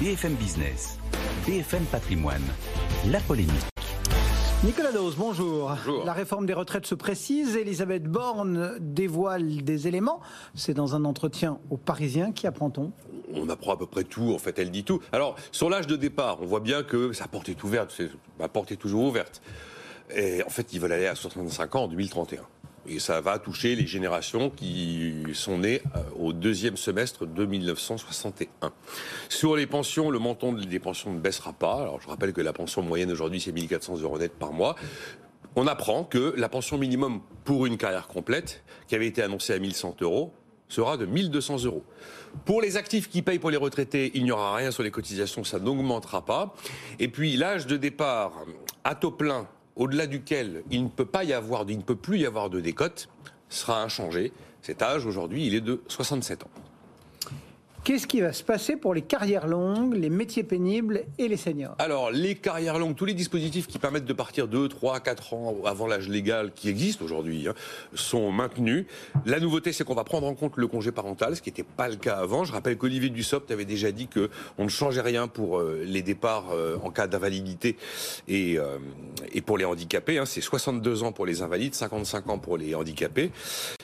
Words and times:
BFM 0.00 0.34
Business, 0.34 0.98
BFM 1.46 1.84
Patrimoine, 1.84 2.42
la 3.10 3.20
polémique. 3.20 3.52
Nicolas 4.64 4.92
Dose, 4.92 5.14
bonjour. 5.16 5.70
Bonjour. 5.84 6.04
La 6.04 6.12
réforme 6.12 6.46
des 6.46 6.52
retraites 6.52 6.86
se 6.86 6.94
précise. 6.96 7.56
Elisabeth 7.56 8.04
Borne 8.04 8.76
dévoile 8.80 9.62
des 9.62 9.86
éléments. 9.86 10.20
C'est 10.54 10.74
dans 10.74 10.94
un 10.96 11.04
entretien 11.04 11.58
aux 11.70 11.76
Parisiens. 11.76 12.32
Qui 12.32 12.46
apprend-on 12.48 12.92
On 13.34 13.48
apprend 13.48 13.74
à 13.74 13.76
peu 13.76 13.86
près 13.86 14.04
tout, 14.04 14.32
en 14.34 14.38
fait, 14.38 14.58
elle 14.58 14.70
dit 14.72 14.82
tout. 14.84 15.00
Alors, 15.12 15.36
sur 15.52 15.70
l'âge 15.70 15.86
de 15.86 15.94
départ, 15.96 16.38
on 16.42 16.46
voit 16.46 16.60
bien 16.60 16.82
que 16.82 17.12
sa 17.12 17.28
porte 17.28 17.48
est 17.48 17.62
ouverte, 17.62 17.92
c'est- 17.96 18.10
ma 18.38 18.48
porte 18.48 18.72
est 18.72 18.76
toujours 18.76 19.04
ouverte. 19.04 19.40
Et 20.14 20.42
en 20.44 20.48
fait, 20.50 20.72
ils 20.72 20.80
veulent 20.80 20.92
aller 20.92 21.06
à 21.06 21.14
65 21.14 21.74
ans 21.76 21.84
en 21.84 21.88
2031. 21.88 22.42
Et 22.90 23.00
ça 23.00 23.20
va 23.20 23.38
toucher 23.38 23.74
les 23.74 23.86
générations 23.86 24.48
qui 24.48 25.14
sont 25.34 25.58
nées 25.58 25.82
euh, 25.94 26.00
au 26.18 26.32
deuxième 26.32 26.76
semestre 26.76 27.26
de 27.26 27.44
1961. 27.44 28.72
Sur 29.28 29.56
les 29.56 29.66
pensions, 29.66 30.10
le 30.10 30.18
montant 30.18 30.52
des 30.52 30.78
pensions 30.78 31.12
ne 31.12 31.18
baissera 31.18 31.52
pas. 31.52 31.82
Alors, 31.82 32.00
je 32.00 32.08
rappelle 32.08 32.32
que 32.32 32.40
la 32.40 32.54
pension 32.54 32.82
moyenne 32.82 33.10
aujourd'hui, 33.10 33.40
c'est 33.40 33.52
1400 33.52 33.98
euros 34.00 34.18
net 34.18 34.32
par 34.32 34.52
mois. 34.52 34.74
On 35.54 35.66
apprend 35.66 36.04
que 36.04 36.34
la 36.36 36.48
pension 36.48 36.78
minimum 36.78 37.20
pour 37.44 37.66
une 37.66 37.76
carrière 37.76 38.08
complète, 38.08 38.62
qui 38.86 38.94
avait 38.94 39.06
été 39.06 39.22
annoncée 39.22 39.52
à 39.52 39.58
1100 39.58 39.96
euros, 40.00 40.32
sera 40.68 40.96
de 40.96 41.04
1200 41.04 41.64
euros. 41.64 41.84
Pour 42.44 42.60
les 42.62 42.76
actifs 42.76 43.08
qui 43.08 43.22
payent 43.22 43.38
pour 43.38 43.50
les 43.50 43.56
retraités, 43.56 44.12
il 44.14 44.24
n'y 44.24 44.30
aura 44.30 44.54
rien 44.54 44.70
sur 44.70 44.82
les 44.82 44.90
cotisations, 44.90 45.44
ça 45.44 45.58
n'augmentera 45.58 46.24
pas. 46.24 46.54
Et 46.98 47.08
puis 47.08 47.36
l'âge 47.36 47.66
de 47.66 47.76
départ 47.76 48.32
à 48.84 48.94
taux 48.94 49.10
plein, 49.10 49.48
au-delà 49.78 50.06
duquel 50.06 50.62
il 50.70 50.82
ne 50.84 50.88
peut 50.88 51.06
plus 51.06 52.18
y 52.18 52.26
avoir 52.26 52.50
de 52.50 52.60
décote, 52.60 53.08
sera 53.48 53.82
inchangé. 53.82 54.32
Cet 54.60 54.82
âge 54.82 55.06
aujourd'hui, 55.06 55.46
il 55.46 55.54
est 55.54 55.62
de 55.62 55.82
67 55.88 56.42
ans. 56.42 56.50
Qu'est-ce 57.88 58.06
qui 58.06 58.20
va 58.20 58.34
se 58.34 58.42
passer 58.44 58.76
pour 58.76 58.92
les 58.92 59.00
carrières 59.00 59.46
longues, 59.46 59.94
les 59.94 60.10
métiers 60.10 60.42
pénibles 60.42 61.06
et 61.16 61.26
les 61.26 61.38
seniors 61.38 61.74
Alors, 61.78 62.10
les 62.10 62.34
carrières 62.34 62.78
longues, 62.78 62.94
tous 62.94 63.06
les 63.06 63.14
dispositifs 63.14 63.66
qui 63.66 63.78
permettent 63.78 64.04
de 64.04 64.12
partir 64.12 64.46
2, 64.46 64.68
3, 64.68 65.00
4 65.00 65.32
ans 65.32 65.56
avant 65.64 65.86
l'âge 65.86 66.06
légal 66.06 66.52
qui 66.54 66.68
existe 66.68 67.00
aujourd'hui 67.00 67.48
hein, 67.48 67.54
sont 67.94 68.30
maintenus. 68.30 68.84
La 69.24 69.40
nouveauté, 69.40 69.72
c'est 69.72 69.84
qu'on 69.84 69.94
va 69.94 70.04
prendre 70.04 70.26
en 70.26 70.34
compte 70.34 70.58
le 70.58 70.66
congé 70.66 70.92
parental, 70.92 71.34
ce 71.34 71.40
qui 71.40 71.48
n'était 71.48 71.62
pas 71.62 71.88
le 71.88 71.96
cas 71.96 72.16
avant. 72.16 72.44
Je 72.44 72.52
rappelle 72.52 72.76
qu'Olivier 72.76 73.08
Dussopt 73.08 73.50
avait 73.50 73.64
déjà 73.64 73.90
dit 73.90 74.06
que 74.06 74.28
on 74.58 74.64
ne 74.64 74.68
changeait 74.68 75.00
rien 75.00 75.26
pour 75.26 75.58
euh, 75.58 75.82
les 75.86 76.02
départs 76.02 76.50
euh, 76.52 76.76
en 76.82 76.90
cas 76.90 77.06
d'invalidité 77.06 77.78
et, 78.28 78.58
euh, 78.58 78.76
pour 79.46 79.56
les 79.56 79.64
handicapés. 79.64 80.18
hein. 80.18 80.26
c'est 80.26 80.42
62 80.42 81.04
ans 81.04 81.12
pour 81.12 81.24
les 81.24 81.40
invalides, 81.40 81.74
55 81.74 82.28
ans 82.28 82.38
pour 82.38 82.58
les 82.58 82.74
handicapés. 82.74 83.30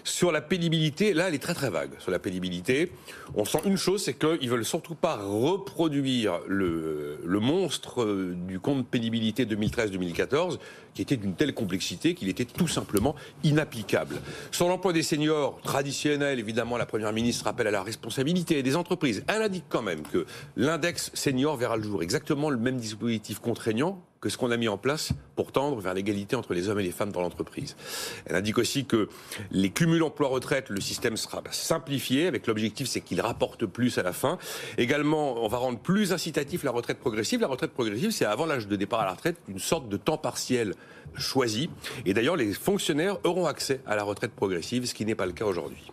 Sur 0.06 0.32
la 0.32 0.42
pénibilité, 0.42 1.14
là, 1.14 1.28
elle 1.28 1.34
est 1.34 1.42
très 1.42 1.54
très 1.54 1.70
vague. 1.70 1.92
Sur 1.98 2.10
la 2.10 2.18
pénibilité, 2.18 2.92
on 3.34 3.46
sent 3.46 3.60
une 3.64 3.78
chose, 3.78 4.04
c'est 4.04 4.12
qu'ils 4.12 4.50
veulent 4.50 4.64
surtout 4.64 4.94
pas 4.94 5.16
reproduire 5.16 6.40
le, 6.46 7.18
le 7.24 7.40
monstre 7.40 8.02
euh, 8.02 8.36
du 8.46 8.60
compte 8.60 8.86
pénibilité 8.86 9.46
2013-2014, 9.46 10.58
qui 10.92 11.00
était 11.00 11.16
d'une 11.16 11.34
telle 11.34 11.54
complexité 11.54 12.14
qu'il 12.14 12.28
était 12.28 12.44
tout 12.44 12.68
simplement 12.68 13.14
inapplicable. 13.44 14.16
Sur 14.50 14.68
l'emploi 14.68 14.92
des 14.92 15.02
seniors, 15.02 15.58
traditionnel, 15.62 16.38
évidemment, 16.38 16.76
la 16.76 16.86
Première 16.86 17.14
ministre 17.14 17.46
rappelle 17.46 17.68
à 17.68 17.70
la 17.70 17.82
responsabilité 17.82 18.62
des 18.62 18.76
entreprises. 18.76 19.24
Elle 19.26 19.40
indique 19.40 19.64
quand 19.70 19.82
même 19.82 20.02
que 20.02 20.26
l'index 20.56 21.12
senior 21.14 21.56
verra 21.56 21.78
le 21.78 21.82
jour. 21.82 22.02
Exactement 22.02 22.50
le 22.50 22.58
même 22.58 22.76
dispositif 22.76 23.38
contraignant 23.38 24.02
que 24.24 24.30
ce 24.30 24.38
qu'on 24.38 24.50
a 24.50 24.56
mis 24.56 24.68
en 24.68 24.78
place 24.78 25.10
pour 25.36 25.52
tendre 25.52 25.78
vers 25.82 25.92
l'égalité 25.92 26.34
entre 26.34 26.54
les 26.54 26.70
hommes 26.70 26.80
et 26.80 26.82
les 26.82 26.92
femmes 26.92 27.12
dans 27.12 27.20
l'entreprise. 27.20 27.76
Elle 28.24 28.36
indique 28.36 28.56
aussi 28.56 28.86
que 28.86 29.10
les 29.50 29.68
cumuls 29.68 30.02
emploi-retraite, 30.02 30.70
le 30.70 30.80
système 30.80 31.18
sera 31.18 31.42
simplifié 31.50 32.26
avec 32.26 32.46
l'objectif 32.46 32.88
c'est 32.88 33.02
qu'il 33.02 33.20
rapporte 33.20 33.66
plus 33.66 33.98
à 33.98 34.02
la 34.02 34.14
fin. 34.14 34.38
Également, 34.78 35.44
on 35.44 35.48
va 35.48 35.58
rendre 35.58 35.78
plus 35.78 36.14
incitatif 36.14 36.64
la 36.64 36.70
retraite 36.70 37.00
progressive. 37.00 37.42
La 37.42 37.48
retraite 37.48 37.72
progressive, 37.72 38.12
c'est 38.12 38.24
avant 38.24 38.46
l'âge 38.46 38.66
de 38.66 38.76
départ 38.76 39.00
à 39.00 39.04
la 39.04 39.12
retraite 39.12 39.36
une 39.46 39.58
sorte 39.58 39.90
de 39.90 39.98
temps 39.98 40.16
partiel 40.16 40.72
choisi. 41.18 41.68
Et 42.06 42.14
d'ailleurs, 42.14 42.36
les 42.36 42.54
fonctionnaires 42.54 43.18
auront 43.24 43.44
accès 43.44 43.82
à 43.86 43.94
la 43.94 44.04
retraite 44.04 44.32
progressive, 44.32 44.86
ce 44.86 44.94
qui 44.94 45.04
n'est 45.04 45.14
pas 45.14 45.26
le 45.26 45.32
cas 45.32 45.44
aujourd'hui. 45.44 45.92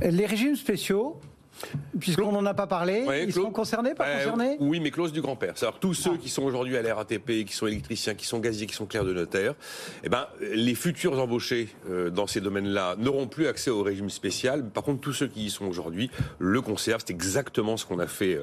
Les 0.00 0.24
régimes 0.24 0.56
spéciaux, 0.56 1.20
puisqu'on 1.98 2.32
n'en 2.32 2.44
a 2.46 2.54
pas 2.54 2.66
parlé, 2.66 3.04
Ouais, 3.04 3.24
ils 3.24 3.32
seront 3.32 3.50
concernés, 3.50 3.94
pas 3.94 4.06
Euh, 4.06 4.16
concernés 4.18 4.56
Oui, 4.60 4.80
mais 4.80 4.90
clause 4.90 5.12
du 5.12 5.20
grand-père. 5.20 5.52
C'est-à-dire 5.56 5.78
tous 5.78 5.98
Ah. 6.06 6.10
ceux 6.10 6.16
qui 6.16 6.28
sont 6.28 6.42
aujourd'hui 6.42 6.76
à 6.76 6.82
la 6.82 6.94
RATP, 6.94 7.44
qui 7.44 7.54
sont 7.54 7.66
électriciens, 7.66 8.14
qui 8.14 8.26
sont 8.26 8.38
gaziers, 8.38 8.66
qui 8.66 8.74
sont 8.74 8.86
clercs 8.86 9.04
de 9.04 9.12
notaire, 9.14 9.54
eh 10.04 10.08
ben, 10.08 10.26
les 10.40 10.74
futurs 10.74 11.18
embauchés 11.18 11.68
euh, 11.90 12.10
dans 12.10 12.26
ces 12.26 12.40
domaines-là 12.40 12.96
n'auront 12.98 13.26
plus 13.26 13.46
accès 13.46 13.70
au 13.70 13.82
régime 13.82 14.10
spécial. 14.10 14.68
Par 14.70 14.82
contre, 14.82 15.00
tous 15.00 15.12
ceux 15.12 15.28
qui 15.28 15.46
y 15.46 15.50
sont 15.50 15.66
aujourd'hui 15.66 16.10
le 16.38 16.60
conservent. 16.60 17.02
C'est 17.06 17.12
exactement 17.12 17.76
ce 17.76 17.86
qu'on 17.86 17.98
a 17.98 18.06
fait 18.06 18.40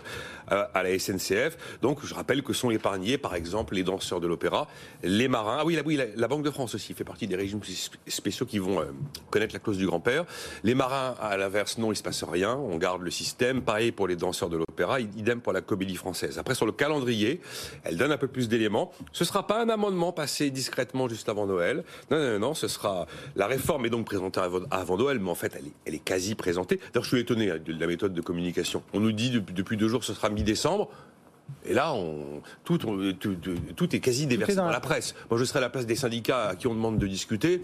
euh, 0.52 0.63
à, 0.73 0.84
la 0.84 0.97
SNCF. 0.97 1.57
Donc, 1.81 2.00
je 2.06 2.13
rappelle 2.13 2.41
que 2.44 2.53
sont 2.53 2.72
épargnés, 2.72 3.18
par 3.18 3.35
exemple, 3.35 3.75
les 3.75 3.84
danseurs 3.84 4.19
de 4.19 4.28
l'opéra, 4.28 4.68
les 5.03 5.28
marins. 5.28 5.57
Ah 5.59 5.66
oui, 5.66 5.75
la, 5.75 5.81
oui, 5.84 5.96
la, 5.96 6.06
la 6.16 6.28
Banque 6.28 6.44
de 6.44 6.52
France 6.52 6.75
aussi 6.75 6.94
fait 6.94 7.03
partie 7.03 7.28
des 7.28 7.35
régimes 7.35 7.62
spé- 7.63 7.97
spéciaux 8.07 8.46
qui 8.46 8.59
vont 8.59 8.79
euh, 8.81 8.85
connaître 9.29 9.53
la 9.53 9.59
clause 9.59 9.78
du 9.78 9.85
grand-père. 9.85 10.25
Les 10.63 10.75
marins, 10.75 11.16
à 11.22 11.38
l'inverse, 11.38 11.78
non, 11.78 11.91
il 11.91 11.96
se 11.96 12.03
passe 12.03 12.23
rien. 12.23 12.56
On 12.56 12.78
garde 12.78 13.03
le 13.03 13.12
système. 13.12 13.62
Pareil 13.62 13.91
pour 13.91 14.08
les 14.08 14.16
danseurs 14.16 14.50
de 14.50 14.58
l'opéra, 14.58 15.00
idem 15.00 15.40
pour 15.41 15.53
la 15.53 15.62
comédie 15.62 15.96
française. 15.96 16.40
Après, 16.40 16.56
sur 16.56 16.66
le 16.66 16.72
calendrier, 16.72 17.41
elle 17.84 17.97
donne 17.97 18.12
un 18.12 18.18
peu 18.18 18.28
plus 18.28 18.47
d'éléments. 18.50 18.91
Ce 19.12 19.25
sera 19.25 19.46
pas 19.46 19.62
un 19.64 19.69
amendement 19.69 20.12
passé 20.12 20.50
discrètement 20.50 21.08
juste 21.08 21.30
avant 21.30 21.46
Noël. 21.46 21.84
Non, 22.09 22.18
non, 22.18 22.40
non, 22.40 22.53
ce 22.53 22.68
sera 22.68 23.06
la 23.36 23.47
réforme 23.47 23.86
est 23.86 23.90
donc 23.90 24.06
présentée 24.06 24.40
avant, 24.72 24.97
Noël, 24.97 25.19
mais 25.19 25.30
en 25.30 25.36
fait, 25.36 25.53
elle 25.58 25.68
est, 25.68 25.72
elle 25.86 25.96
est 25.96 26.00
quasi 26.03 26.36
présentée. 26.36 26.80
D'ailleurs, 26.94 27.03
je 27.03 27.09
suis 27.09 27.19
étonné 27.19 27.52
hein, 27.52 27.59
de 27.64 27.74
la 27.80 27.88
méthode 27.88 28.14
de 28.14 28.22
communication. 28.22 28.81
On 28.94 29.00
nous 29.00 29.12
dit 29.12 29.30
depuis, 29.30 29.53
depuis 29.53 29.78
deux 29.78 29.88
jours, 29.88 30.03
ce 30.03 30.14
sera 30.14 30.30
mi-décembre. 30.30 30.90
Et 31.66 31.74
là, 31.74 31.94
on, 31.94 32.41
tout, 32.64 32.80
on- 32.88 33.14
tout, 33.14 33.35
tout- 33.35 33.56
tout 33.75 33.96
est 33.96 34.00
quasi 34.00 34.25
déversé 34.28 34.56
dans 34.56 34.70
la 34.70 34.80
presse. 34.80 35.14
Moi, 35.30 35.38
je 35.40 35.44
serai 35.46 35.59
à 35.59 35.62
la 35.62 35.70
place 35.70 35.85
des 35.85 35.96
syndicats 35.96 36.50
à 36.50 36.56
qui 36.56 36.68
on 36.68 36.74
demande 36.74 36.97
de 36.97 37.06
discuter. 37.08 37.62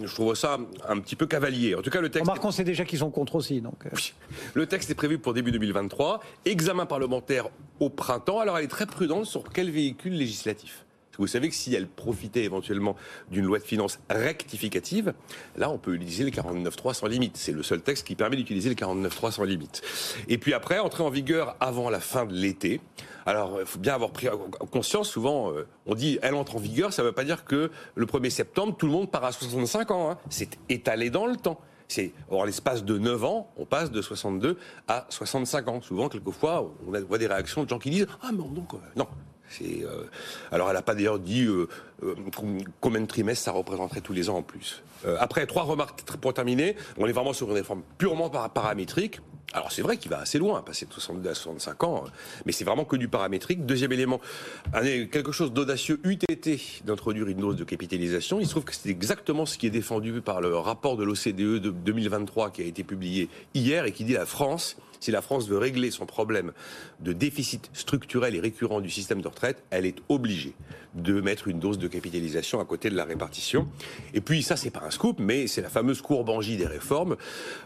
Je 0.00 0.14
trouve 0.14 0.34
ça 0.34 0.58
un 0.88 1.00
petit 1.00 1.16
peu 1.16 1.26
cavalier. 1.26 1.74
En 1.74 1.82
tout 1.82 1.90
cas, 1.90 2.00
le 2.00 2.08
texte. 2.10 2.28
Remarquons, 2.28 2.50
c'est 2.50 2.64
déjà 2.64 2.84
qu'ils 2.84 3.00
sont 3.00 3.10
contre 3.10 3.34
aussi. 3.36 3.60
Donc, 3.60 3.86
euh, 3.86 3.90
Oui. 3.94 4.12
Le 4.54 4.66
texte 4.66 4.90
est 4.90 4.94
prévu 4.94 5.18
pour 5.18 5.34
début 5.34 5.50
2023. 5.50 6.20
Examen 6.44 6.86
parlementaire 6.86 7.48
au 7.80 7.90
printemps. 7.90 8.38
Alors, 8.38 8.58
elle 8.58 8.64
est 8.64 8.68
très 8.68 8.86
prudente 8.86 9.26
sur 9.26 9.44
quel 9.52 9.70
véhicule 9.70 10.12
législatif? 10.14 10.84
Vous 11.20 11.26
savez 11.26 11.48
que 11.48 11.54
si 11.54 11.74
elle 11.74 11.86
profitait 11.86 12.44
éventuellement 12.44 12.96
d'une 13.30 13.44
loi 13.44 13.58
de 13.58 13.64
finances 13.64 13.98
rectificative, 14.08 15.12
là, 15.56 15.70
on 15.70 15.78
peut 15.78 15.94
utiliser 15.94 16.24
le 16.24 16.30
49.3 16.30 16.94
sans 16.94 17.06
limite. 17.06 17.36
C'est 17.36 17.52
le 17.52 17.62
seul 17.62 17.82
texte 17.82 18.06
qui 18.06 18.14
permet 18.14 18.36
d'utiliser 18.36 18.68
le 18.70 18.74
49.3 18.74 19.30
sans 19.32 19.44
limite. 19.44 19.82
Et 20.28 20.38
puis 20.38 20.54
après, 20.54 20.78
entrer 20.78 21.02
en 21.02 21.10
vigueur 21.10 21.56
avant 21.60 21.90
la 21.90 22.00
fin 22.00 22.24
de 22.24 22.32
l'été. 22.34 22.80
Alors, 23.26 23.58
il 23.60 23.66
faut 23.66 23.78
bien 23.78 23.94
avoir 23.94 24.12
pris 24.12 24.28
conscience, 24.70 25.10
souvent, 25.10 25.52
euh, 25.52 25.66
on 25.86 25.94
dit 25.94 26.18
elle 26.22 26.34
entre 26.34 26.56
en 26.56 26.58
vigueur, 26.58 26.92
ça 26.92 27.02
ne 27.02 27.08
veut 27.08 27.12
pas 27.12 27.24
dire 27.24 27.44
que 27.44 27.70
le 27.94 28.06
1er 28.06 28.30
septembre, 28.30 28.74
tout 28.78 28.86
le 28.86 28.92
monde 28.92 29.10
part 29.10 29.24
à 29.24 29.32
65 29.32 29.90
ans. 29.90 30.10
hein. 30.10 30.18
C'est 30.30 30.58
étalé 30.70 31.10
dans 31.10 31.26
le 31.26 31.36
temps. 31.36 31.60
C'est 31.86 32.12
en 32.30 32.44
l'espace 32.44 32.84
de 32.84 32.98
9 32.98 33.24
ans, 33.24 33.50
on 33.56 33.66
passe 33.66 33.90
de 33.90 34.00
62 34.00 34.56
à 34.88 35.06
65 35.10 35.68
ans. 35.68 35.82
Souvent, 35.82 36.08
quelquefois, 36.08 36.72
on 36.86 36.98
voit 37.00 37.18
des 37.18 37.26
réactions 37.26 37.64
de 37.64 37.68
gens 37.68 37.78
qui 37.78 37.90
disent 37.90 38.06
Ah, 38.22 38.30
mais 38.32 38.38
donc, 38.38 38.72
euh, 38.74 38.78
non. 38.96 39.06
Euh, 39.62 40.04
Alors, 40.52 40.68
elle 40.68 40.74
n'a 40.76 40.82
pas 40.82 40.94
d'ailleurs 40.94 41.18
dit 41.18 41.44
euh, 41.44 41.68
euh, 42.02 42.14
com- 42.36 42.58
combien 42.80 43.00
de 43.00 43.06
trimestres 43.06 43.44
ça 43.44 43.52
représenterait 43.52 44.00
tous 44.00 44.12
les 44.12 44.30
ans 44.30 44.36
en 44.38 44.42
plus. 44.42 44.82
Euh, 45.06 45.16
après, 45.18 45.46
trois 45.46 45.62
remarques 45.64 46.02
pour 46.02 46.34
terminer. 46.34 46.76
On 46.98 47.06
est 47.06 47.12
vraiment 47.12 47.32
sur 47.32 47.48
une 47.48 47.54
réforme 47.54 47.82
purement 47.98 48.30
para- 48.30 48.48
paramétrique. 48.48 49.20
Alors, 49.52 49.72
c'est 49.72 49.82
vrai 49.82 49.96
qu'il 49.96 50.10
va 50.12 50.20
assez 50.20 50.38
loin, 50.38 50.62
passer 50.62 50.86
de 50.86 50.92
62 50.92 51.28
à 51.28 51.34
65 51.34 51.82
ans, 51.82 52.04
euh, 52.06 52.08
mais 52.46 52.52
c'est 52.52 52.62
vraiment 52.64 52.84
que 52.84 52.94
du 52.94 53.08
paramétrique. 53.08 53.66
Deuxième 53.66 53.90
élément, 53.90 54.20
quelque 55.10 55.32
chose 55.32 55.52
d'audacieux 55.52 55.98
eût 56.04 56.16
été 56.28 56.60
d'introduire 56.84 57.26
une 57.26 57.38
dose 57.38 57.56
de 57.56 57.64
capitalisation. 57.64 58.38
Il 58.38 58.46
se 58.46 58.50
trouve 58.52 58.64
que 58.64 58.74
c'est 58.74 58.88
exactement 58.90 59.46
ce 59.46 59.58
qui 59.58 59.66
est 59.66 59.70
défendu 59.70 60.20
par 60.20 60.40
le 60.40 60.56
rapport 60.56 60.96
de 60.96 61.02
l'OCDE 61.02 61.58
de 61.60 61.70
2023 61.70 62.50
qui 62.50 62.62
a 62.62 62.64
été 62.64 62.84
publié 62.84 63.28
hier 63.54 63.86
et 63.86 63.92
qui 63.92 64.04
dit 64.04 64.12
la 64.12 64.26
France 64.26 64.76
Si 65.00 65.10
la 65.10 65.22
France 65.22 65.48
veut 65.48 65.58
régler 65.58 65.90
son 65.90 66.06
problème 66.06 66.52
de 67.00 67.12
déficit 67.12 67.70
structurel 67.72 68.34
et 68.36 68.40
récurrent 68.40 68.80
du 68.80 68.90
système 68.90 69.22
de 69.22 69.28
retraite, 69.28 69.62
elle 69.70 69.86
est 69.86 69.96
obligée 70.08 70.54
de 70.94 71.20
mettre 71.20 71.48
une 71.48 71.58
dose 71.58 71.78
de 71.78 71.88
capitalisation 71.88 72.60
à 72.60 72.64
côté 72.64 72.90
de 72.90 72.96
la 72.96 73.04
répartition. 73.04 73.66
Et 74.14 74.20
puis 74.20 74.42
ça, 74.42 74.56
c'est 74.56 74.70
pas 74.70 74.82
un 74.84 74.90
scoop, 74.90 75.18
mais 75.18 75.46
c'est 75.46 75.62
la 75.62 75.70
fameuse 75.70 76.02
J 76.40 76.56
des 76.56 76.66
réformes. 76.66 77.16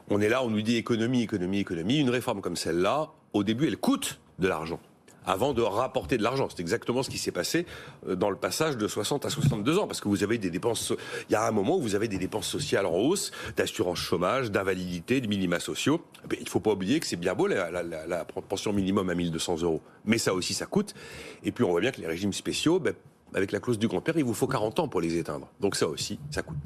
On 0.09 0.21
est 0.21 0.29
là, 0.29 0.45
on 0.45 0.51
nous 0.51 0.63
dit 0.63 0.77
économie, 0.77 1.23
économie, 1.23 1.61
économie. 1.61 1.99
Une 1.99 2.11
réforme 2.11 2.41
comme 2.41 2.57
celle-là, 2.57 3.11
au 3.33 3.43
début, 3.43 3.67
elle 3.67 3.77
coûte 3.77 4.21
de 4.39 4.49
l'argent 4.49 4.81
avant 5.27 5.53
de 5.53 5.63
rapporter 5.63 6.17
de 6.17 6.23
l'argent. 6.23 6.49
C'est 6.49 6.61
exactement 6.61 7.03
ce 7.03 7.11
qui 7.11 7.19
s'est 7.19 7.33
passé 7.33 7.67
euh, 8.09 8.17
dans 8.17 8.31
le 8.31 8.37
passage 8.37 8.77
de 8.77 8.89
60 8.89 9.25
à 9.25 9.31
62 9.31 9.79
ans, 9.79 9.87
parce 9.87 10.01
que 10.01 10.09
vous 10.09 10.23
avez 10.23 10.39
des 10.39 10.51
dépenses. 10.51 10.93
Il 11.29 11.33
y 11.33 11.37
a 11.37 11.47
un 11.47 11.51
moment 11.51 11.77
où 11.77 11.81
vous 11.81 11.95
avez 11.95 12.09
des 12.09 12.19
dépenses 12.19 12.49
sociales 12.49 12.87
en 12.87 12.95
hausse, 12.95 13.33
d'assurance 13.57 13.99
chômage, 13.99 14.51
d'invalidité, 14.51 15.21
de 15.21 15.27
minima 15.27 15.61
sociaux. 15.61 16.01
Mais 16.31 16.37
il 16.41 16.45
ne 16.45 16.49
faut 16.49 16.61
pas 16.61 16.73
oublier 16.73 17.01
que 17.01 17.07
c'est 17.07 17.17
bien 17.17 17.35
beau 17.35 17.47
la, 17.47 17.71
la, 17.71 18.25
pension 18.25 18.73
minimum 18.73 19.11
à 19.11 19.15
1200 19.15 19.63
euros, 19.63 19.81
mais 20.05 20.19
ça 20.19 20.35
aussi 20.35 20.55
ça 20.55 20.67
coûte. 20.67 20.95
Et 21.43 21.53
puis 21.53 21.65
on 21.65 21.71
voit 21.71 21.81
bien 21.81 21.91
que 21.91 22.01
les 22.01 22.07
régimes 22.07 22.33
spéciaux, 22.33 22.79
ben, 22.79 22.95
avec 23.35 23.53
la 23.53 23.61
clause 23.61 23.79
du 23.79 23.89
grand-père, 23.89 24.17
il 24.17 24.25
vous 24.25 24.35
faut 24.35 24.47
40 24.47 24.81
ans 24.81 24.89
pour 24.89 25.01
les 25.01 25.17
éteindre. 25.17 25.49
Donc 25.61 25.77
ça 25.77 25.89
aussi, 25.89 26.19
ça 26.31 26.43
coûte. 26.43 26.57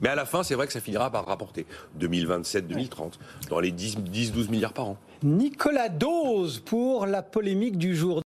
Mais 0.00 0.08
à 0.08 0.14
la 0.14 0.26
fin, 0.26 0.42
c'est 0.42 0.54
vrai 0.54 0.66
que 0.66 0.72
ça 0.72 0.80
finira 0.80 1.10
par 1.10 1.26
rapporter 1.26 1.66
2027-2030, 1.98 3.12
dans 3.48 3.60
les 3.60 3.72
10-12 3.72 4.50
milliards 4.50 4.72
par 4.72 4.88
an. 4.88 4.96
Nicolas 5.22 5.88
Dose 5.88 6.60
pour 6.60 7.06
la 7.06 7.22
polémique 7.22 7.78
du 7.78 7.96
jour. 7.96 8.22